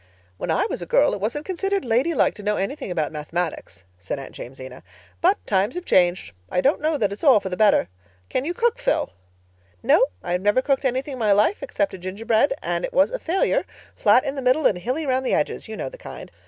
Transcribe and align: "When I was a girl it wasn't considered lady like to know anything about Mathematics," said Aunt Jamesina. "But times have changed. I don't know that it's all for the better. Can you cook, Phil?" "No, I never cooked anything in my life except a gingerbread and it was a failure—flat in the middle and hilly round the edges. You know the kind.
"When 0.39 0.49
I 0.49 0.65
was 0.67 0.81
a 0.81 0.87
girl 0.87 1.13
it 1.13 1.21
wasn't 1.21 1.45
considered 1.45 1.85
lady 1.85 2.15
like 2.15 2.33
to 2.33 2.41
know 2.41 2.57
anything 2.57 2.89
about 2.89 3.11
Mathematics," 3.11 3.83
said 3.99 4.17
Aunt 4.17 4.33
Jamesina. 4.35 4.81
"But 5.21 5.45
times 5.45 5.75
have 5.75 5.85
changed. 5.85 6.33
I 6.49 6.59
don't 6.59 6.81
know 6.81 6.97
that 6.97 7.11
it's 7.11 7.23
all 7.23 7.39
for 7.39 7.49
the 7.49 7.55
better. 7.55 7.87
Can 8.27 8.43
you 8.43 8.55
cook, 8.55 8.79
Phil?" 8.79 9.11
"No, 9.83 10.03
I 10.23 10.35
never 10.37 10.63
cooked 10.63 10.85
anything 10.85 11.11
in 11.13 11.19
my 11.19 11.33
life 11.33 11.61
except 11.61 11.93
a 11.93 11.99
gingerbread 11.99 12.51
and 12.63 12.83
it 12.83 12.93
was 12.93 13.11
a 13.11 13.19
failure—flat 13.19 14.25
in 14.25 14.33
the 14.33 14.41
middle 14.41 14.65
and 14.65 14.79
hilly 14.79 15.05
round 15.05 15.23
the 15.23 15.35
edges. 15.35 15.67
You 15.67 15.77
know 15.77 15.87
the 15.89 15.99
kind. 15.99 16.31